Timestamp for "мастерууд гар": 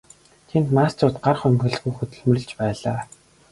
0.77-1.37